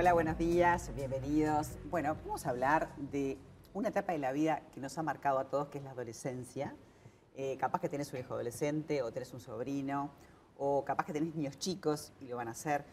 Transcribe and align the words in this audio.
Hola, 0.00 0.12
buenos 0.12 0.38
días, 0.38 0.92
bienvenidos. 0.94 1.70
Bueno, 1.90 2.16
vamos 2.24 2.46
a 2.46 2.50
hablar 2.50 2.94
de 3.10 3.36
una 3.74 3.88
etapa 3.88 4.12
de 4.12 4.18
la 4.18 4.30
vida 4.30 4.62
que 4.72 4.80
nos 4.80 4.96
ha 4.96 5.02
marcado 5.02 5.40
a 5.40 5.50
todos, 5.50 5.70
que 5.70 5.78
es 5.78 5.84
la 5.84 5.90
adolescencia. 5.90 6.76
Eh, 7.34 7.56
capaz 7.58 7.80
que 7.80 7.88
tenés 7.88 8.12
un 8.12 8.20
hijo 8.20 8.34
adolescente 8.34 9.02
o 9.02 9.10
tenés 9.10 9.34
un 9.34 9.40
sobrino, 9.40 10.12
o 10.56 10.84
capaz 10.84 11.04
que 11.04 11.12
tenés 11.12 11.34
niños 11.34 11.58
chicos 11.58 12.12
y 12.20 12.28
lo 12.28 12.36
van 12.36 12.46
a 12.46 12.52
hacer. 12.52 12.84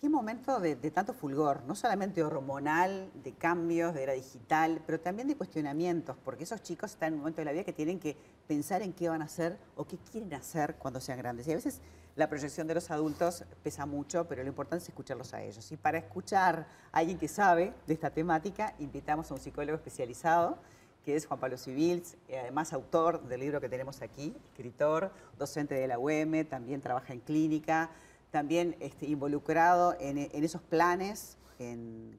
Qué 0.00 0.08
momento 0.08 0.58
de, 0.58 0.74
de, 0.74 0.90
tanto 0.90 1.14
fulgor, 1.14 1.62
no 1.62 1.76
solamente 1.76 2.24
hormonal, 2.24 3.08
de 3.22 3.32
cambios, 3.34 3.94
de 3.94 4.02
era 4.02 4.12
digital, 4.14 4.82
pero 4.84 4.98
también 4.98 5.28
de 5.28 5.36
cuestionamientos, 5.36 6.16
porque 6.24 6.42
esos 6.42 6.60
chicos 6.60 6.90
están 6.90 7.10
en 7.10 7.14
un 7.14 7.20
momento 7.20 7.40
de 7.40 7.44
la 7.44 7.52
vida 7.52 7.62
que 7.62 7.72
tienen 7.72 8.00
que 8.00 8.16
pensar 8.48 8.82
en 8.82 8.94
qué 8.94 9.08
van 9.08 9.22
a 9.22 9.26
hacer 9.26 9.58
o 9.76 9.84
qué 9.84 9.96
quieren 9.98 10.34
hacer 10.34 10.74
cuando 10.74 11.00
sean 11.00 11.18
grandes. 11.18 11.46
Y 11.46 11.52
a 11.52 11.54
veces 11.54 11.80
la 12.16 12.28
proyección 12.28 12.66
de 12.66 12.74
los 12.74 12.90
adultos 12.90 13.44
pesa 13.62 13.84
mucho, 13.86 14.26
pero 14.26 14.42
lo 14.42 14.48
importante 14.48 14.82
es 14.82 14.88
escucharlos 14.88 15.34
a 15.34 15.42
ellos. 15.42 15.70
Y 15.70 15.76
para 15.76 15.98
escuchar 15.98 16.66
a 16.90 16.98
alguien 16.98 17.18
que 17.18 17.28
sabe 17.28 17.74
de 17.86 17.94
esta 17.94 18.10
temática, 18.10 18.74
invitamos 18.78 19.30
a 19.30 19.34
un 19.34 19.40
psicólogo 19.40 19.76
especializado, 19.76 20.58
que 21.04 21.14
es 21.14 21.26
Juan 21.26 21.38
Pablo 21.38 21.58
Civils, 21.58 22.16
además 22.28 22.72
autor 22.72 23.22
del 23.28 23.40
libro 23.40 23.60
que 23.60 23.68
tenemos 23.68 24.02
aquí, 24.02 24.34
escritor, 24.48 25.12
docente 25.38 25.74
de 25.74 25.86
la 25.86 25.98
UEM, 25.98 26.46
también 26.46 26.80
trabaja 26.80 27.12
en 27.12 27.20
clínica, 27.20 27.90
también 28.30 28.76
este, 28.80 29.06
involucrado 29.06 29.94
en, 30.00 30.18
esos 30.18 30.62
planes 30.62 31.36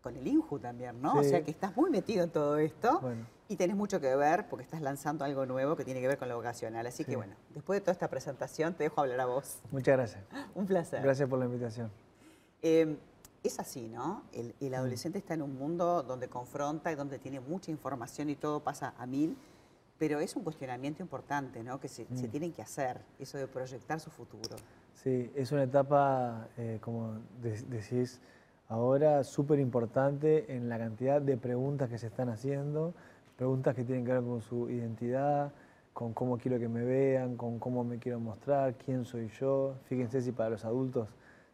con 0.02 0.16
el 0.16 0.27
INJU 0.27 0.59
también, 0.59 1.02
¿no? 1.02 1.20
O 1.20 1.23
sea 1.23 1.44
que 1.44 1.52
estás 1.52 1.76
muy 1.76 1.90
metido 1.91 2.23
en 2.23 2.30
todo 2.32 2.58
esto 2.58 3.02
y 3.48 3.55
tenés 3.55 3.76
mucho 3.76 4.02
que 4.02 4.16
ver 4.16 4.48
porque 4.50 4.64
estás 4.64 4.82
lanzando 4.82 5.26
algo 5.26 5.45
nuevo 5.45 5.76
que 5.76 5.86
tiene 5.86 6.02
que 6.02 6.08
ver 6.08 6.18
con 6.18 6.28
lo 6.28 6.36
vocacional. 6.36 6.86
Así 6.88 7.05
que 7.05 7.16
bueno, 7.16 7.36
después 7.54 7.78
de 7.78 7.81
toda 7.81 7.94
esta 7.94 8.09
presentación 8.09 8.73
te 8.73 8.84
dejo 8.86 9.02
hablar 9.02 9.20
a 9.20 9.26
vos. 9.26 9.59
Muchas 9.72 9.95
gracias. 9.98 10.23
Un 10.55 10.66
placer. 10.66 11.02
Gracias 11.02 11.30
por 11.30 11.40
la 11.40 11.45
invitación. 11.45 11.92
Em, 12.62 12.98
es 13.44 13.59
así, 13.59 13.88
¿no? 13.88 14.23
El, 14.34 14.56
mm. 14.59 14.73
adolescente 14.73 15.20
está 15.20 15.36
en 15.36 15.44
un 15.44 15.56
mundo 15.56 16.03
donde 16.03 16.28
confronta 16.28 16.92
y 16.92 16.95
donde 16.95 17.19
tiene 17.19 17.40
mucha 17.40 17.69
información 17.69 18.30
y 18.30 18.36
todo 18.36 18.62
pasa 18.62 18.95
a 18.97 19.06
mil, 19.06 19.38
pero 20.00 20.19
es 20.19 20.36
un 20.36 20.44
cuestionamiento 20.44 21.03
importante, 21.03 21.64
¿no? 21.64 21.80
Que 21.80 21.88
se, 21.88 22.06
mm. 22.06 22.30
tienen 22.30 22.53
que 22.53 22.64
hacer, 22.64 23.00
eso 23.19 23.38
de 23.38 23.47
proyectar 23.47 24.00
su 24.00 24.09
futuro. 24.09 24.56
Sí, 24.95 25.31
es 25.36 25.52
una 25.52 25.64
etapa, 25.64 26.47
eh, 26.58 26.80
como 26.81 27.19
decís 27.40 28.19
ahora, 28.70 29.23
súper 29.23 29.60
importante 29.60 30.56
en 30.56 30.70
la 30.70 30.78
cantidad 30.78 31.22
de 31.22 31.38
preguntas 31.38 31.90
que 31.90 31.98
se 31.98 32.08
están 32.08 32.30
haciendo, 32.30 32.94
preguntas 33.36 33.76
que 33.76 33.84
tienen 33.84 34.06
que 34.06 34.14
ver 34.14 34.24
con 34.24 34.42
su 34.42 34.70
identidad, 34.70 35.52
con 35.94 36.14
cómo 36.14 36.38
quiero 36.38 36.59
que 36.59 36.68
me 36.68 36.84
vean, 36.84 37.38
con 37.38 37.59
cómo 37.59 37.84
me 37.84 37.98
quiero 37.98 38.20
mostrar, 38.20 38.76
quién 38.76 39.04
soy 39.04 39.30
yo. 39.40 39.76
Fíjense 39.86 40.22
si 40.22 40.32
para 40.32 40.52
los 40.52 40.64
adultos 40.64 41.09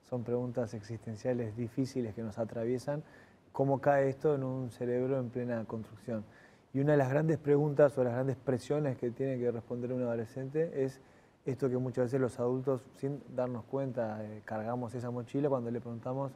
son 0.09 0.23
preguntas 0.23 0.73
existenciales 0.73 1.55
difíciles 1.55 2.13
que 2.13 2.21
nos 2.21 2.37
atraviesan, 2.37 3.03
cómo 3.51 3.79
cae 3.79 4.09
esto 4.09 4.35
en 4.35 4.43
un 4.43 4.69
cerebro 4.69 5.17
en 5.17 5.29
plena 5.29 5.63
construcción. 5.65 6.25
Y 6.73 6.79
una 6.79 6.91
de 6.91 6.97
las 6.97 7.09
grandes 7.09 7.37
preguntas 7.37 7.97
o 7.97 8.03
las 8.03 8.13
grandes 8.13 8.35
presiones 8.35 8.97
que 8.97 9.11
tiene 9.11 9.37
que 9.37 9.51
responder 9.51 9.93
un 9.93 10.01
adolescente 10.01 10.83
es 10.83 10.99
esto 11.45 11.69
que 11.69 11.77
muchas 11.77 12.05
veces 12.05 12.19
los 12.19 12.39
adultos, 12.39 12.81
sin 12.97 13.21
darnos 13.35 13.63
cuenta, 13.65 14.23
eh, 14.23 14.41
cargamos 14.43 14.95
esa 14.95 15.11
mochila 15.11 15.49
cuando 15.49 15.71
le 15.71 15.79
preguntamos, 15.79 16.31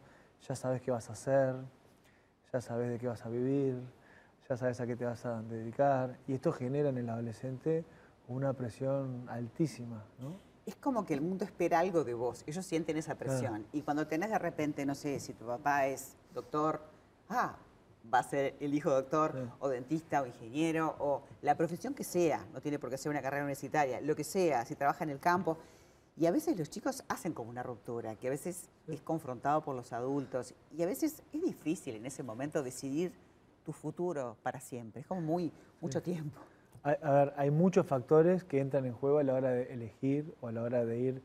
ya 0.47 0.55
sabes 0.55 0.81
qué 0.81 0.91
vas 0.91 1.09
a 1.09 1.13
hacer, 1.13 1.55
ya 2.51 2.61
sabes 2.61 2.89
de 2.89 2.97
qué 2.97 3.07
vas 3.07 3.25
a 3.25 3.29
vivir, 3.29 3.79
ya 4.49 4.57
sabes 4.57 4.79
a 4.79 4.87
qué 4.87 4.95
te 4.95 5.05
vas 5.05 5.25
a 5.25 5.41
dedicar. 5.41 6.17
Y 6.27 6.33
esto 6.33 6.51
genera 6.51 6.89
en 6.89 6.97
el 6.97 7.09
adolescente 7.09 7.85
una 8.27 8.53
presión 8.53 9.25
altísima, 9.29 10.03
¿no? 10.19 10.47
Es 10.65 10.75
como 10.75 11.05
que 11.05 11.13
el 11.13 11.21
mundo 11.21 11.45
espera 11.45 11.79
algo 11.79 12.03
de 12.03 12.13
vos, 12.13 12.43
ellos 12.45 12.65
sienten 12.65 12.97
esa 12.97 13.15
presión. 13.15 13.65
Y 13.71 13.83
cuando 13.83 14.05
tenés 14.05 14.29
de 14.29 14.37
repente, 14.37 14.85
no 14.85 14.95
sé, 14.95 15.17
si 15.21 15.33
tu 15.33 15.45
papá 15.45 15.87
es 15.87 16.17
doctor, 16.33 16.81
ah, 17.29 17.55
va 18.13 18.19
a 18.19 18.23
ser 18.23 18.55
el 18.59 18.73
hijo 18.73 18.89
doctor 18.89 19.49
o 19.59 19.69
dentista 19.69 20.21
o 20.21 20.25
ingeniero 20.25 20.95
o 20.99 21.23
la 21.41 21.55
profesión 21.55 21.93
que 21.93 22.03
sea, 22.03 22.45
no 22.53 22.61
tiene 22.61 22.79
por 22.79 22.89
qué 22.89 22.97
ser 22.97 23.09
una 23.09 23.21
carrera 23.21 23.43
universitaria, 23.43 24.01
lo 24.01 24.13
que 24.13 24.25
sea, 24.25 24.65
si 24.65 24.75
trabaja 24.75 25.05
en 25.05 25.11
el 25.11 25.19
campo. 25.19 25.57
Y 26.17 26.25
a 26.25 26.31
veces 26.31 26.57
los 26.57 26.69
chicos 26.69 27.03
hacen 27.07 27.33
como 27.33 27.49
una 27.49 27.63
ruptura, 27.63 28.15
que 28.15 28.27
a 28.27 28.31
veces 28.31 28.69
es 28.87 29.01
confrontado 29.01 29.61
por 29.61 29.75
los 29.75 29.93
adultos 29.93 30.53
y 30.75 30.81
a 30.81 30.85
veces 30.85 31.21
es 31.31 31.41
difícil 31.41 31.95
en 31.95 32.05
ese 32.05 32.23
momento 32.23 32.63
decidir 32.63 33.11
tu 33.63 33.71
futuro 33.71 34.35
para 34.41 34.59
siempre, 34.59 35.01
es 35.01 35.07
como 35.07 35.21
muy 35.21 35.51
mucho 35.81 36.01
tiempo. 36.01 36.39
A, 36.83 37.11
ver, 37.11 37.33
hay 37.37 37.51
muchos 37.51 37.85
factores 37.85 38.43
que 38.43 38.59
entran 38.59 38.85
en 38.85 38.93
juego 38.93 39.19
a 39.19 39.23
la 39.23 39.33
hora 39.33 39.51
de 39.51 39.73
elegir 39.73 40.33
o 40.41 40.47
a 40.47 40.51
la 40.51 40.61
hora 40.61 40.85
de 40.85 40.97
ir 40.97 41.21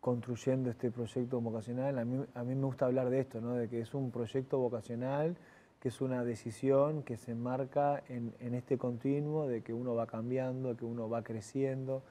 construyendo 0.00 0.70
este 0.70 0.90
proyecto 0.90 1.40
vocacional. 1.40 1.98
A 1.98 2.04
mí, 2.04 2.24
a 2.34 2.42
mí 2.42 2.54
me 2.54 2.66
gusta 2.66 2.86
hablar 2.86 3.10
de 3.10 3.20
esto, 3.20 3.40
¿no? 3.40 3.54
de 3.54 3.68
que 3.68 3.80
es 3.80 3.94
un 3.94 4.10
proyecto 4.10 4.58
vocacional 4.58 5.36
que 5.84 5.88
es 5.88 6.00
una 6.00 6.24
decisión 6.24 7.02
que 7.02 7.18
se 7.18 7.32
enmarca 7.32 8.02
en, 8.08 8.32
este 8.54 8.78
continuo 8.78 9.46
de 9.46 9.60
que 9.60 9.74
uno 9.74 9.94
va 9.94 10.06
cambiando, 10.06 10.74
que 10.78 10.86
uno 10.86 11.10
va 11.10 11.22
creciendo, 11.22 12.02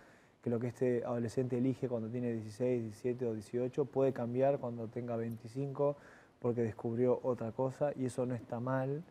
que 0.44 0.50
lo 0.50 0.60
que 0.60 0.68
este 0.68 1.06
adolescente 1.06 1.58
elige 1.58 1.88
cuando 1.88 2.10
tiene 2.10 2.34
16, 2.34 2.84
17 2.84 3.26
o 3.26 3.34
18 3.34 3.86
puede 3.86 4.12
cambiar 4.12 4.60
cuando 4.60 4.90
tenga 4.90 5.16
25 5.16 5.96
porque 6.40 6.62
descubrió 6.62 7.22
otra 7.24 7.54
cosa 7.54 7.94
y 7.96 8.06
eso 8.06 8.26
no 8.26 8.36
está 8.36 8.60
mal. 8.60 9.04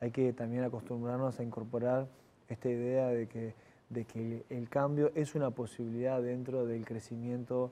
Hay 0.00 0.10
que 0.10 0.32
también 0.32 0.64
acostumbrarnos 0.64 1.38
a 1.38 1.42
incorporar 1.42 2.08
esta 2.48 2.70
idea 2.70 3.08
de 3.08 3.28
que, 3.28 3.54
de 3.90 4.06
que 4.06 4.44
el, 4.48 4.70
cambio 4.70 5.12
es 5.14 5.34
una 5.34 5.50
posibilidad 5.50 6.22
dentro 6.22 6.64
del 6.64 6.86
crecimiento 6.86 7.70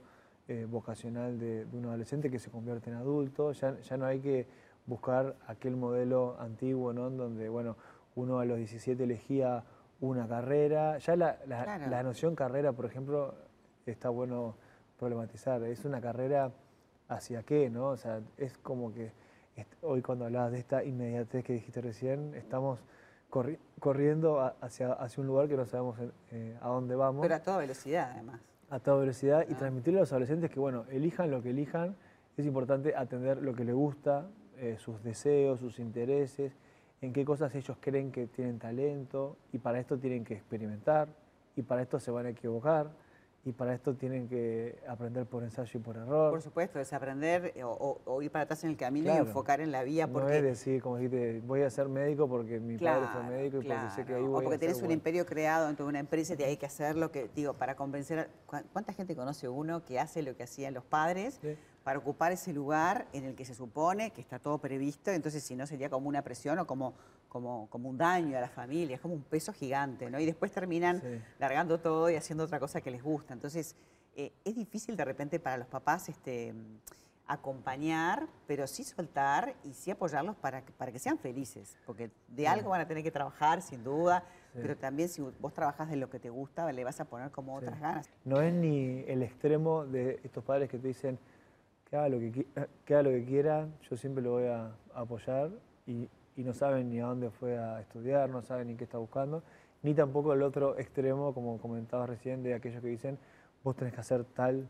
eh, 0.48 0.66
vocacional 0.70 1.38
de, 1.38 1.66
un 1.72 1.86
adolescente 1.86 2.30
que 2.30 2.38
se 2.38 2.50
convierte 2.50 2.90
en 2.90 2.96
adulto. 2.96 3.52
Ya, 3.52 3.80
ya 3.80 3.96
no 3.96 4.04
hay 4.04 4.20
que 4.20 4.46
buscar 4.84 5.36
aquel 5.46 5.76
modelo 5.76 6.36
antiguo, 6.38 6.92
¿no? 6.92 7.08
Donde, 7.08 7.48
bueno, 7.48 7.76
uno 8.14 8.40
a 8.40 8.44
los 8.44 8.58
17 8.58 9.02
elegía 9.02 9.64
una 10.00 10.26
carrera. 10.26 10.98
Ya 10.98 11.16
la, 11.16 11.38
la, 11.46 12.02
noción 12.02 12.34
carrera, 12.34 12.72
por 12.72 12.86
ejemplo, 12.86 13.34
está 13.86 14.08
bueno 14.08 14.56
problematizar. 14.98 15.62
Es 15.64 15.84
una 15.84 16.00
carrera 16.00 16.50
hacia 17.08 17.42
qué, 17.42 17.70
¿no? 17.70 17.88
O 17.88 17.96
sea, 17.96 18.20
es 18.36 18.56
como 18.58 18.92
que 18.92 19.12
hoy 19.82 20.02
cuando 20.02 20.26
hablabas 20.26 20.52
de 20.52 20.58
esta 20.58 20.84
inmediatez 20.84 21.44
que 21.44 21.54
dijiste 21.54 21.80
recién, 21.80 22.34
estamos 22.34 22.78
corriendo 23.78 24.54
hacia, 24.60 24.92
hacia 24.92 25.20
un 25.20 25.26
lugar 25.26 25.48
que 25.48 25.56
no 25.56 25.66
sabemos 25.66 25.98
eh, 26.30 26.56
a 26.60 26.68
dónde 26.68 26.94
vamos. 26.94 27.22
Pero 27.22 27.34
a 27.34 27.40
toda 27.40 27.58
velocidad, 27.58 28.10
además. 28.12 28.40
A 28.70 28.78
toda 28.80 28.98
velocidad 28.98 29.46
y 29.48 29.52
ah. 29.52 29.56
transmitirle 29.56 30.00
a 30.00 30.02
los 30.02 30.12
adolescentes 30.12 30.50
que, 30.50 30.60
bueno, 30.60 30.84
elijan 30.90 31.30
lo 31.30 31.42
que 31.42 31.50
elijan, 31.50 31.96
es 32.36 32.46
importante 32.46 32.94
atender 32.94 33.42
lo 33.42 33.54
que 33.54 33.64
les 33.64 33.74
gusta, 33.74 34.28
eh, 34.58 34.76
sus 34.78 35.02
deseos, 35.02 35.60
sus 35.60 35.78
intereses, 35.78 36.56
en 37.00 37.12
qué 37.12 37.24
cosas 37.24 37.54
ellos 37.54 37.76
creen 37.80 38.10
que 38.10 38.26
tienen 38.26 38.58
talento 38.58 39.36
y 39.52 39.58
para 39.58 39.78
esto 39.78 39.98
tienen 39.98 40.24
que 40.24 40.34
experimentar 40.34 41.08
y 41.54 41.62
para 41.62 41.82
esto 41.82 42.00
se 42.00 42.10
van 42.10 42.26
a 42.26 42.30
equivocar 42.30 42.90
y 43.46 43.52
para 43.52 43.74
esto 43.74 43.94
tienen 43.94 44.28
que 44.28 44.76
aprender 44.88 45.24
por 45.24 45.44
ensayo 45.44 45.78
y 45.78 45.82
por 45.82 45.96
error. 45.96 46.32
Por 46.32 46.42
supuesto, 46.42 46.80
desaprender 46.80 47.52
eh, 47.54 47.62
o, 47.62 48.00
o, 48.04 48.20
ir 48.20 48.30
para 48.32 48.42
atrás 48.42 48.64
en 48.64 48.70
el 48.70 48.76
camino 48.76 49.14
y 49.14 49.18
enfocar 49.18 49.60
en 49.60 49.70
la 49.70 49.84
vía. 49.84 50.08
Porque... 50.08 50.28
No 50.28 50.34
es 50.34 50.42
decir, 50.42 50.82
como 50.82 50.96
dijiste, 50.96 51.40
voy 51.46 51.62
a 51.62 51.70
ser 51.70 51.88
médico 51.88 52.28
porque 52.28 52.58
mi 52.58 52.76
padre 52.76 53.06
fue 53.12 53.22
médico 53.22 53.58
y 53.58 53.68
porque 53.68 53.90
sé 53.94 54.04
que 54.04 54.14
ahí 54.14 54.22
voy 54.22 54.40
O 54.40 54.42
porque 54.42 54.58
tienes 54.58 54.82
un 54.82 54.90
imperio 54.90 55.24
creado 55.24 55.68
dentro 55.68 55.86
de 55.86 55.90
una 55.90 56.00
empresa 56.00 56.34
y 56.36 56.42
hay 56.42 56.56
que 56.56 56.66
hacerlo, 56.66 57.12
que 57.12 57.30
digo, 57.36 57.54
para 57.54 57.76
convencer... 57.76 58.18
A... 58.18 58.62
¿Cuánta 58.72 58.92
gente 58.92 59.14
conoce 59.14 59.48
uno 59.48 59.84
que 59.84 60.00
hace 60.00 60.22
lo 60.22 60.36
que 60.36 60.42
hacían 60.42 60.74
los 60.74 60.84
padres? 60.84 61.40
para 61.86 62.00
ocupar 62.00 62.32
ese 62.32 62.52
lugar 62.52 63.06
en 63.12 63.22
el 63.22 63.36
que 63.36 63.44
se 63.44 63.54
supone 63.54 64.10
que 64.10 64.20
está 64.20 64.40
todo 64.40 64.58
previsto, 64.58 65.12
entonces 65.12 65.44
si 65.44 65.54
no 65.54 65.68
sería 65.68 65.88
como 65.88 66.08
una 66.08 66.22
presión 66.22 66.58
o 66.58 66.66
como, 66.66 66.94
como, 67.28 67.68
como 67.70 67.88
un 67.88 67.98
daño 67.98 68.36
a 68.38 68.40
la 68.40 68.48
familia, 68.48 68.96
es 68.96 69.00
como 69.00 69.14
un 69.14 69.22
peso 69.22 69.52
gigante, 69.52 70.10
¿no? 70.10 70.18
Y 70.18 70.26
después 70.26 70.52
terminan 70.52 71.02
largando 71.38 71.78
todo 71.78 72.10
y 72.10 72.16
haciendo 72.16 72.44
otra 72.44 72.58
cosa 72.60 72.80
que 72.80 72.90
les 72.90 73.02
gusta. 73.02 73.34
Entonces, 73.34 73.76
eh, 74.14 74.32
es 74.44 74.54
difícil 74.54 74.96
de 74.96 75.04
repente 75.04 75.38
para 75.38 75.56
los 75.56 75.66
papás 75.66 76.08
este, 76.08 76.54
acompañar, 77.26 78.26
pero 78.46 78.66
sí 78.66 78.84
soltar 78.84 79.54
y 79.64 79.72
sí 79.74 79.90
apoyarlos 79.90 80.36
para 80.36 80.64
que, 80.64 80.72
para 80.72 80.92
que 80.92 80.98
sean 80.98 81.18
felices, 81.18 81.76
porque 81.84 82.10
de 82.28 82.46
algo 82.46 82.70
van 82.70 82.80
a 82.80 82.86
tener 82.86 83.02
que 83.02 83.10
trabajar, 83.10 83.62
sin 83.62 83.82
duda, 83.82 84.24
pero 84.54 84.76
también 84.76 85.08
si 85.08 85.20
vos 85.20 85.52
trabajas 85.52 85.90
de 85.90 85.96
lo 85.96 86.08
que 86.08 86.18
te 86.18 86.30
gusta, 86.30 86.70
le 86.72 86.84
vas 86.84 86.98
a 87.00 87.04
poner 87.04 87.30
como 87.30 87.54
otras 87.54 87.78
ganas. 87.78 88.08
No 88.24 88.40
es 88.40 88.54
ni 88.54 89.04
el 89.06 89.22
extremo 89.22 89.84
de 89.84 90.20
estos 90.24 90.42
padres 90.44 90.70
que 90.70 90.78
te 90.78 90.88
dicen, 90.88 91.18
que 91.90 91.96
haga 91.96 92.08
lo 92.08 92.18
que, 92.18 92.46
que, 92.84 93.02
lo 93.02 93.10
que 93.10 93.24
quiera, 93.24 93.68
yo 93.88 93.96
siempre 93.96 94.22
lo 94.22 94.32
voy 94.32 94.46
a, 94.46 94.72
apoyar 94.94 95.50
y, 95.86 96.08
no 96.42 96.52
saben 96.52 96.90
ni 96.90 97.00
a 97.00 97.06
dónde 97.06 97.30
fue 97.30 97.58
a 97.58 97.80
estudiar, 97.80 98.28
no 98.30 98.42
saben 98.42 98.68
ni 98.68 98.76
qué 98.76 98.84
está 98.84 98.98
buscando, 98.98 99.42
ni 99.82 99.94
tampoco 99.94 100.32
el 100.32 100.42
otro 100.42 100.78
extremo, 100.78 101.32
como 101.32 101.58
comentabas 101.58 102.08
recién, 102.08 102.42
de 102.42 102.54
aquellos 102.54 102.82
que 102.82 102.88
dicen, 102.88 103.18
vos 103.62 103.76
tenés 103.76 103.94
que 103.94 104.00
hacer 104.00 104.24
tal 104.24 104.68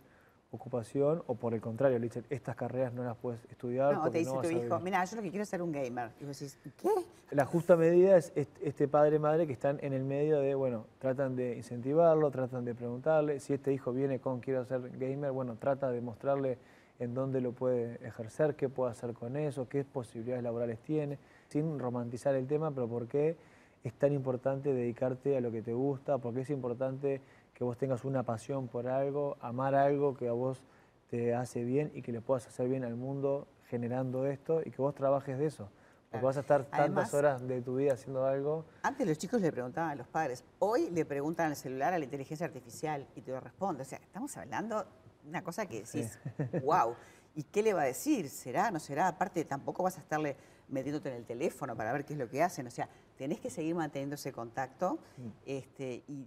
ocupación 0.53 1.23
o 1.27 1.35
por 1.35 1.55
el 1.55 1.61
contrario, 1.61 1.99
le 1.99 2.05
dicen, 2.05 2.25
estas 2.31 2.57
carreras 2.57 2.93
no 2.93 3.05
las 3.05 3.17
puedes 3.17 3.45
estudiar. 3.51 3.95
No, 3.95 4.11
te 4.11 4.19
dice 4.19 4.33
tu 4.41 4.51
hijo, 4.51 4.81
mira, 4.81 5.05
yo 5.05 5.17
lo 5.17 5.23
que 5.23 5.31
quiero 5.31 5.43
es 5.43 5.49
ser 5.49 5.63
un 5.63 5.73
gamer. 5.73 6.11
Y 6.21 6.25
vos 6.25 6.39
decís, 6.39 6.59
¿qué? 6.77 6.89
La 7.31 7.45
justa 7.45 7.77
medida 7.77 8.17
es 8.17 8.33
este 8.35 8.89
padre-madre 8.89 9.47
que 9.47 9.53
están 9.53 9.79
en 9.83 9.93
el 9.93 10.05
medio 10.05 10.41
de, 10.41 10.55
bueno, 10.55 10.87
tratan 10.99 11.37
de 11.37 11.57
incentivarlo, 11.57 12.31
tratan 12.31 12.65
de 12.65 12.75
preguntarle, 12.75 13.41
si 13.41 13.55
este 13.55 13.73
hijo 13.73 13.93
viene 13.93 14.21
con 14.21 14.41
quiero 14.41 14.65
ser 14.65 14.91
gamer, 14.99 15.33
bueno, 15.33 15.57
trata 15.57 15.91
de 15.91 16.01
mostrarle 16.01 16.59
en 16.99 17.15
dónde 17.15 17.41
lo 17.41 17.53
puede 17.53 17.99
ejercer, 18.07 18.55
qué 18.55 18.69
puede 18.69 18.93
hacer 18.93 19.13
con 19.13 19.37
eso, 19.37 19.69
qué 19.69 19.85
posibilidades 19.85 20.43
laborales 20.43 20.79
tiene, 20.81 21.19
sin 21.49 21.79
romantizar 21.79 22.35
el 22.35 22.47
tema, 22.47 22.71
pero 22.71 22.89
por 22.89 23.07
qué 23.09 23.37
es 23.85 23.95
tan 23.95 24.13
importante 24.13 24.73
dedicarte 24.73 25.37
a 25.37 25.41
lo 25.41 25.53
que 25.53 25.63
te 25.63 25.73
gusta, 25.73 26.19
por 26.19 26.35
qué 26.35 26.41
es 26.41 26.51
importante 26.51 27.21
que 27.55 27.65
vos 27.65 27.77
tengas 27.79 28.05
una 28.05 28.23
pasión 28.23 28.69
por 28.69 28.89
algo, 28.89 29.37
amar 29.41 29.75
algo 29.75 30.17
que 30.17 30.29
a 30.29 30.33
vos 30.33 30.63
te 31.09 31.35
hace 31.35 31.65
bien 31.65 31.91
y 31.95 32.03
que 32.03 32.13
le 32.13 32.21
puedas 32.21 32.47
hacer 32.47 32.69
bien 32.69 32.85
al 32.85 32.97
mundo 32.97 33.47
generando 33.69 34.27
esto 34.27 34.61
y 34.65 34.71
que 34.71 34.83
vos 34.83 34.95
trabajes 34.95 35.39
de 35.39 35.47
eso. 35.47 35.69
Porque 36.11 36.25
vas 36.25 36.37
a 36.37 36.41
estar 36.41 36.65
tantas 36.65 37.13
horas 37.15 37.47
de 37.47 37.63
tu 37.63 37.77
vida 37.77 37.95
haciendo 37.95 38.25
algo. 38.25 38.65
Antes 38.83 39.07
los 39.07 39.19
chicos 39.19 39.41
le 39.41 39.51
preguntaban 39.51 39.91
a 39.91 39.95
los 39.95 40.07
padres, 40.07 40.45
hoy 40.59 40.91
le 40.91 41.05
preguntan 41.05 41.49
al 41.51 41.57
celular 41.57 41.93
a 41.93 41.99
la 41.99 42.05
inteligencia 42.05 42.47
artificial 42.47 43.07
y 43.15 43.23
te 43.23 43.33
lo 43.33 43.41
responde. 43.41 43.83
O 43.83 43.85
sea, 43.85 43.99
estamos 43.99 44.37
hablando 44.37 44.83
de 44.83 45.29
una 45.29 45.43
cosa 45.43 45.67
que 45.67 45.83
decís, 45.83 46.19
wow. 46.63 46.95
¿Y 47.37 47.45
qué 47.45 47.63
le 47.63 47.73
va 47.73 47.83
a 47.83 47.87
decir? 47.87 48.29
¿Será? 48.29 48.73
¿No 48.73 48.81
será? 48.81 49.07
Aparte, 49.07 49.45
tampoco 49.45 49.85
vas 49.85 49.97
a 49.99 50.01
estarle 50.01 50.37
metiéndote 50.69 51.11
en 51.11 51.17
el 51.17 51.25
teléfono 51.25 51.77
para 51.77 51.93
ver 51.93 52.05
qué 52.05 52.15
es 52.15 52.19
lo 52.19 52.29
que 52.29 52.43
hacen. 52.43 52.67
O 52.67 52.71
sea, 52.71 52.89
tenés 53.17 53.39
que 53.39 53.51
seguir 53.51 53.77
manteniendo 53.77 54.17
ese 54.17 54.33
contacto 54.33 54.99
mm. 55.17 55.29
este, 55.45 56.03
y 56.09 56.27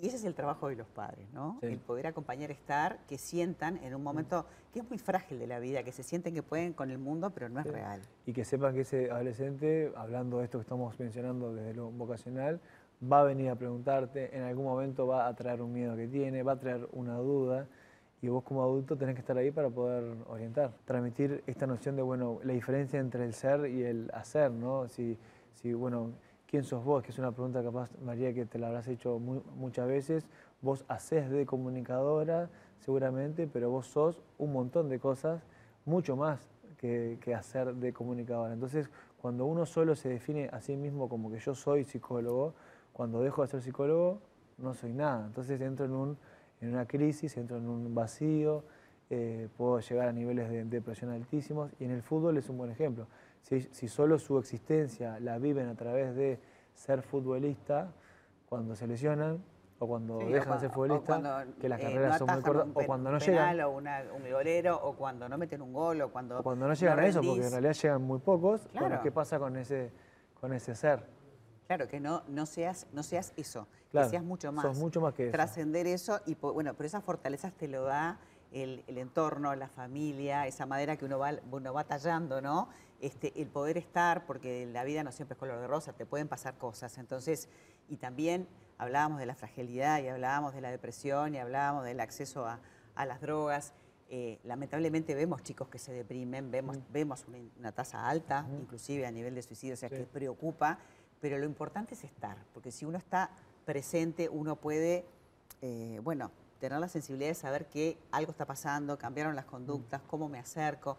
y 0.00 0.08
ese 0.08 0.16
es 0.16 0.24
el 0.24 0.34
trabajo 0.34 0.68
de 0.68 0.76
los 0.76 0.86
padres, 0.86 1.26
¿no? 1.32 1.58
El 1.62 1.78
poder 1.78 2.06
acompañar, 2.06 2.50
estar, 2.50 2.98
que 3.06 3.16
sientan 3.16 3.78
en 3.82 3.94
un 3.94 4.02
momento 4.02 4.44
que 4.72 4.80
es 4.80 4.88
muy 4.88 4.98
frágil 4.98 5.38
de 5.38 5.46
la 5.46 5.58
vida, 5.58 5.82
que 5.84 5.92
se 5.92 6.02
sienten 6.02 6.34
que 6.34 6.42
pueden 6.42 6.74
con 6.74 6.90
el 6.90 6.98
mundo, 6.98 7.30
pero 7.30 7.48
no 7.48 7.60
es 7.60 7.66
real. 7.66 8.02
Y 8.26 8.34
que 8.34 8.44
sepan 8.44 8.74
que 8.74 8.82
ese 8.82 9.10
adolescente, 9.10 9.92
hablando 9.96 10.38
de 10.38 10.44
esto 10.44 10.58
que 10.58 10.62
estamos 10.62 10.98
mencionando 11.00 11.54
desde 11.54 11.72
lo 11.72 11.90
vocacional, 11.90 12.60
va 13.10 13.20
a 13.20 13.24
venir 13.24 13.48
a 13.48 13.56
preguntarte, 13.56 14.36
en 14.36 14.42
algún 14.42 14.66
momento 14.66 15.06
va 15.06 15.26
a 15.26 15.34
traer 15.34 15.62
un 15.62 15.72
miedo 15.72 15.96
que 15.96 16.08
tiene, 16.08 16.42
va 16.42 16.52
a 16.52 16.58
traer 16.58 16.86
una 16.92 17.16
duda, 17.16 17.66
y 18.22 18.28
vos 18.28 18.42
como 18.44 18.62
adulto 18.62 18.96
tenés 18.96 19.14
que 19.14 19.20
estar 19.20 19.36
ahí 19.36 19.50
para 19.50 19.68
poder 19.68 20.04
orientar, 20.28 20.72
transmitir 20.84 21.42
esta 21.46 21.66
noción 21.66 21.96
de, 21.96 22.02
bueno, 22.02 22.40
la 22.44 22.52
diferencia 22.52 22.98
entre 22.98 23.24
el 23.24 23.34
ser 23.34 23.68
y 23.70 23.82
el 23.82 24.10
hacer, 24.14 24.50
¿no? 24.50 24.88
Si, 24.88 25.18
si 25.54 25.74
bueno, 25.74 26.12
¿Quién 26.46 26.62
sos 26.62 26.84
vos? 26.84 27.02
Que 27.02 27.10
es 27.10 27.18
una 27.18 27.32
pregunta 27.32 27.60
capaz, 27.60 27.90
María, 28.00 28.32
que 28.32 28.46
te 28.46 28.58
la 28.58 28.68
habrás 28.68 28.86
hecho 28.86 29.18
muchas 29.18 29.88
veces. 29.88 30.28
Vos 30.62 30.84
hacés 30.86 31.28
de 31.28 31.44
comunicadora, 31.44 32.48
seguramente, 32.78 33.48
pero 33.48 33.68
vos 33.68 33.88
sos 33.88 34.22
un 34.38 34.52
montón 34.52 34.88
de 34.88 35.00
cosas, 35.00 35.42
mucho 35.84 36.14
más 36.14 36.48
que, 36.78 37.18
hacer 37.36 37.74
de 37.74 37.92
comunicadora. 37.92 38.54
Entonces, 38.54 38.88
cuando 39.20 39.44
uno 39.44 39.66
solo 39.66 39.96
se 39.96 40.08
define 40.08 40.48
a 40.52 40.60
sí 40.60 40.76
mismo 40.76 41.08
como 41.08 41.32
que 41.32 41.40
yo 41.40 41.52
soy 41.56 41.82
psicólogo, 41.82 42.54
cuando 42.92 43.20
dejo 43.22 43.42
de 43.42 43.48
ser 43.48 43.60
psicólogo, 43.60 44.20
no 44.58 44.72
soy 44.72 44.92
nada. 44.92 45.26
Entonces 45.26 45.60
entro 45.60 45.86
en, 45.86 45.92
un, 45.92 46.18
en 46.60 46.72
una 46.72 46.86
crisis, 46.86 47.36
entro 47.36 47.58
en 47.58 47.68
un 47.68 47.94
vacío, 47.94 48.64
eh, 49.10 49.48
puedo 49.56 49.80
llegar 49.80 50.08
a 50.08 50.12
niveles 50.12 50.50
de 50.50 50.64
depresión 50.64 51.10
altísimos 51.10 51.70
y 51.78 51.84
en 51.84 51.92
el 51.92 52.02
fútbol 52.02 52.36
es 52.38 52.48
un 52.48 52.58
buen 52.58 52.70
ejemplo 52.70 53.06
si, 53.70 53.88
solo 53.88 54.18
su 54.18 54.38
existencia 54.38 55.20
la 55.20 55.38
viven 55.38 55.68
a 55.68 55.74
través 55.76 56.14
de 56.16 56.40
ser 56.74 57.02
futbolista, 57.02 57.92
cuando 58.48 58.74
se 58.74 58.86
lesionan 58.86 59.42
o 59.78 59.86
cuando 59.86 60.18
dejan 60.18 60.54
de 60.54 60.60
ser 60.60 60.70
futbolista, 60.70 61.46
que 61.60 61.68
las 61.68 61.80
eh, 61.80 61.82
carreras 61.82 62.18
son 62.18 62.28
muy 62.32 62.42
cortas, 62.42 62.66
o 62.74 62.86
cuando 62.86 63.12
no 63.12 63.18
llegan. 63.18 63.60
O 63.60 63.70
un 63.76 64.30
golero, 64.30 64.80
o 64.82 64.94
cuando 64.94 65.28
no 65.28 65.38
meten 65.38 65.62
un 65.62 65.72
gol, 65.72 66.00
o 66.00 66.10
cuando. 66.10 66.42
cuando 66.42 66.66
no 66.66 66.74
llegan 66.74 66.98
a 66.98 67.06
eso, 67.06 67.20
porque 67.22 67.44
en 67.44 67.52
realidad 67.52 67.74
llegan 67.74 68.02
muy 68.02 68.18
pocos. 68.18 68.68
Bueno, 68.74 69.00
¿qué 69.02 69.12
pasa 69.12 69.38
con 69.38 69.56
ese, 69.56 69.92
con 70.40 70.52
ese 70.52 70.74
ser? 70.74 71.04
Claro, 71.66 71.88
que 71.88 72.00
no, 72.00 72.22
no, 72.28 72.46
seas, 72.46 72.86
no 72.92 73.02
seas 73.02 73.32
eso, 73.36 73.66
que 73.90 74.04
seas 74.04 74.22
mucho 74.22 74.52
más. 74.52 74.64
Sos 74.64 74.78
mucho 74.78 75.00
más 75.00 75.14
que 75.14 75.24
eso. 75.24 75.32
Trascender 75.32 75.86
eso, 75.86 76.20
y 76.26 76.34
bueno, 76.36 76.74
pero 76.74 76.86
esas 76.86 77.02
fortalezas 77.02 77.52
te 77.54 77.66
lo 77.68 77.82
da 77.82 78.18
el, 78.52 78.84
entorno, 78.86 79.54
la 79.54 79.68
familia, 79.68 80.46
esa 80.46 80.66
madera 80.66 80.96
que 80.96 81.04
uno 81.04 81.18
va, 81.18 81.32
uno 81.50 81.72
va 81.72 81.84
tallando, 81.84 82.40
¿no? 82.40 82.68
Este, 83.00 83.32
el 83.40 83.48
poder 83.48 83.76
estar, 83.76 84.24
porque 84.26 84.66
la 84.66 84.84
vida 84.84 85.04
no 85.04 85.12
siempre 85.12 85.34
es 85.34 85.38
color 85.38 85.60
de 85.60 85.66
rosa, 85.66 85.92
te 85.92 86.06
pueden 86.06 86.28
pasar 86.28 86.56
cosas. 86.56 86.96
Entonces, 86.98 87.48
y 87.88 87.96
también 87.96 88.48
hablábamos 88.78 89.18
de 89.18 89.26
la 89.26 89.34
fragilidad 89.34 90.02
y 90.02 90.08
hablábamos 90.08 90.54
de 90.54 90.60
la 90.60 90.70
depresión 90.70 91.34
y 91.34 91.38
hablábamos 91.38 91.84
del 91.84 92.00
acceso 92.00 92.46
a, 92.46 92.60
las 93.04 93.20
drogas. 93.20 93.74
Eh, 94.08 94.38
lamentablemente 94.44 95.14
vemos 95.14 95.42
chicos 95.42 95.68
que 95.68 95.78
se 95.78 95.92
deprimen, 95.92 96.50
vemos, 96.50 96.78
vemos 96.90 97.26
una, 97.58 97.72
tasa 97.72 98.08
alta, 98.08 98.46
inclusive 98.58 99.04
a 99.04 99.10
nivel 99.10 99.34
de 99.34 99.42
suicidio, 99.42 99.74
o 99.74 99.76
sea 99.76 99.90
que 99.90 100.04
preocupa, 100.04 100.78
pero 101.26 101.38
lo 101.38 101.44
importante 101.44 101.94
es 101.94 102.04
estar, 102.04 102.36
porque 102.54 102.70
si 102.70 102.84
uno 102.84 102.98
está 102.98 103.30
presente, 103.64 104.28
uno 104.28 104.54
puede, 104.54 105.04
eh, 105.60 106.00
bueno, 106.04 106.30
tener 106.60 106.78
la 106.78 106.86
sensibilidad 106.86 107.30
de 107.30 107.34
saber 107.34 107.66
que 107.66 107.98
algo 108.12 108.30
está 108.30 108.44
pasando, 108.44 108.96
cambiaron 108.96 109.34
las 109.34 109.44
conductas, 109.44 110.00
cómo 110.06 110.28
me 110.28 110.38
acerco. 110.38 110.98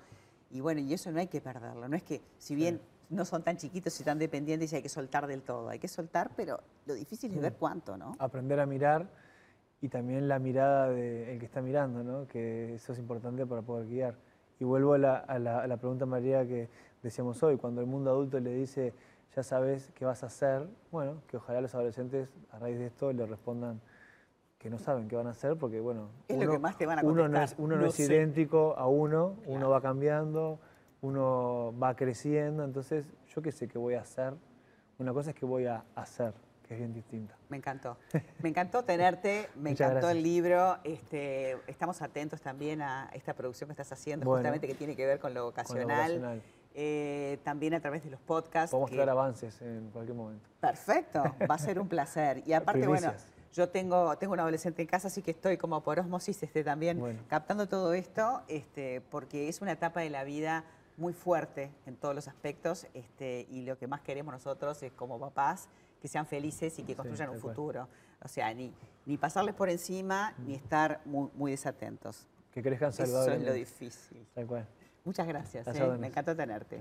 Y 0.51 0.59
bueno, 0.59 0.81
y 0.81 0.93
eso 0.93 1.13
no 1.13 1.19
hay 1.19 1.27
que 1.27 1.39
perderlo. 1.39 1.87
No 1.87 1.95
es 1.95 2.03
que, 2.03 2.19
si 2.39 2.55
bien 2.55 2.81
no 3.09 3.23
son 3.23 3.41
tan 3.41 3.55
chiquitos 3.55 3.97
y 4.01 4.03
tan 4.03 4.19
dependientes, 4.19 4.73
hay 4.73 4.81
que 4.81 4.89
soltar 4.89 5.27
del 5.27 5.43
todo. 5.43 5.69
Hay 5.69 5.79
que 5.79 5.87
soltar, 5.87 6.29
pero 6.35 6.59
lo 6.85 6.93
difícil 6.93 7.33
es 7.33 7.39
ver 7.39 7.53
cuánto, 7.53 7.95
¿no? 7.95 8.17
Aprender 8.19 8.59
a 8.59 8.65
mirar 8.65 9.09
y 9.79 9.87
también 9.87 10.27
la 10.27 10.39
mirada 10.39 10.89
del 10.89 11.39
que 11.39 11.45
está 11.45 11.61
mirando, 11.61 12.03
¿no? 12.03 12.27
Que 12.27 12.75
eso 12.75 12.91
es 12.91 12.99
importante 12.99 13.45
para 13.45 13.61
poder 13.61 13.87
guiar. 13.87 14.15
Y 14.59 14.65
vuelvo 14.65 14.93
a 14.93 14.97
la, 14.97 15.19
a 15.19 15.39
la 15.39 15.77
pregunta, 15.77 16.05
María, 16.05 16.45
que 16.45 16.67
decíamos 17.01 17.41
hoy, 17.43 17.55
cuando 17.55 17.79
el 17.79 17.87
mundo 17.87 18.09
adulto 18.09 18.41
le 18.41 18.53
dice, 18.53 18.93
ya 19.37 19.43
sabes 19.43 19.91
qué 19.93 20.03
vas 20.03 20.23
a 20.23 20.25
hacer, 20.25 20.67
bueno, 20.91 21.21
que 21.27 21.37
ojalá 21.37 21.61
los 21.61 21.75
adolescentes 21.75 22.27
a 22.49 22.57
raíz 22.57 22.79
de 22.79 22.87
esto 22.87 23.13
le 23.13 23.23
respondan 23.27 23.79
que 24.57 24.67
no 24.67 24.79
saben 24.79 25.07
qué 25.07 25.15
van 25.15 25.27
a 25.27 25.29
hacer 25.29 25.55
porque, 25.57 25.79
bueno, 25.79 26.09
uno, 26.27 26.57
no 27.27 27.43
es, 27.43 27.53
uno 27.59 27.75
no 27.75 27.85
es 27.85 27.99
idéntico 27.99 28.73
a 28.75 28.87
uno, 28.87 29.35
uno 29.45 29.69
va 29.69 29.79
cambiando, 29.79 30.59
uno 31.01 31.71
va 31.79 31.95
creciendo, 31.95 32.63
entonces 32.63 33.05
yo 33.27 33.43
qué 33.43 33.51
sé 33.51 33.67
qué 33.67 33.77
voy 33.77 33.93
a 33.93 34.01
hacer. 34.01 34.33
Una 34.97 35.13
cosa 35.13 35.29
es 35.29 35.35
que 35.35 35.45
voy 35.45 35.67
a 35.67 35.85
hacer, 35.93 36.33
que 36.67 36.73
es 36.73 36.79
bien 36.79 36.91
distinta. 36.91 37.37
Me 37.49 37.57
encantó. 37.57 37.95
Me 38.41 38.49
encantó 38.49 38.83
tenerte, 38.85 39.49
me 39.55 39.69
encantó 39.69 40.09
el 40.09 40.23
libro. 40.23 40.77
Este, 40.83 41.57
estamos 41.67 42.01
atentos 42.01 42.41
también 42.41 42.81
a 42.81 43.11
esta 43.13 43.35
producción 43.35 43.67
que 43.67 43.73
estás 43.73 43.91
haciendo, 43.91 44.25
justamente 44.25 44.65
que 44.65 44.73
tiene 44.73 44.95
que 44.95 45.05
ver 45.05 45.19
con 45.19 45.35
lo 45.35 45.43
vocacional. 45.43 46.41
Eh, 46.79 47.39
también 47.43 47.73
a 47.73 47.79
través 47.79 48.03
de 48.03 48.11
los 48.11 48.19
podcasts. 48.19 48.69
Podemos 48.69 48.91
que... 48.91 49.01
avances 49.01 49.59
en 49.63 49.89
cualquier 49.89 50.15
momento. 50.15 50.47
Perfecto, 50.59 51.23
va 51.49 51.55
a 51.55 51.57
ser 51.57 51.79
un 51.79 51.87
placer. 51.87 52.43
Y 52.45 52.53
aparte, 52.53 52.85
bueno, 52.85 53.11
yo 53.51 53.67
tengo, 53.69 54.15
tengo 54.19 54.33
un 54.33 54.39
adolescente 54.39 54.83
en 54.83 54.87
casa, 54.87 55.07
así 55.07 55.23
que 55.23 55.31
estoy 55.31 55.57
como 55.57 55.81
por 55.81 55.99
osmosis 55.99 56.43
este, 56.43 56.63
también 56.63 57.19
captando 57.29 57.67
todo 57.67 57.95
esto, 57.95 58.43
este, 58.47 59.01
porque 59.09 59.49
es 59.49 59.59
una 59.59 59.71
etapa 59.71 60.01
de 60.01 60.11
la 60.11 60.23
vida 60.23 60.65
muy 60.97 61.13
fuerte 61.13 61.71
en 61.87 61.95
todos 61.95 62.13
los 62.13 62.27
aspectos 62.27 62.85
este, 62.93 63.47
y 63.49 63.63
lo 63.63 63.79
que 63.79 63.87
más 63.87 64.01
queremos 64.01 64.31
nosotros 64.31 64.83
es 64.83 64.91
como 64.91 65.19
papás 65.19 65.69
que 65.99 66.07
sean 66.07 66.27
felices 66.27 66.77
y 66.77 66.83
que 66.83 66.95
construyan 66.95 67.31
un 67.31 67.39
futuro. 67.39 67.87
O 68.23 68.27
sea, 68.27 68.53
ni, 68.53 68.71
ni 69.07 69.17
pasarles 69.17 69.55
por 69.55 69.71
encima 69.71 70.35
ni 70.45 70.53
estar 70.53 71.01
muy, 71.05 71.31
muy 71.33 71.49
desatentos. 71.49 72.27
Que 72.51 72.61
crezcan 72.61 72.93
saludables. 72.93 73.33
Eso 73.33 73.41
es 73.41 73.47
lo 73.47 73.53
difícil. 73.53 74.27
Muchas 75.07 75.25
gracias, 75.25 75.65
¿eh? 75.67 75.87
me 75.97 76.07
encantó 76.07 76.35
tenerte. 76.35 76.75